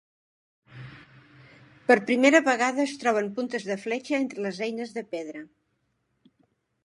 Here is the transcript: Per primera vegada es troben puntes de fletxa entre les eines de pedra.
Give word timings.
Per 1.91 1.97
primera 2.07 2.39
vegada 2.47 2.81
es 2.85 2.95
troben 3.03 3.29
puntes 3.37 3.69
de 3.71 3.79
fletxa 3.85 4.17
entre 4.23 4.45
les 4.49 4.61
eines 4.69 4.95
de 4.99 5.07
pedra. 5.15 5.47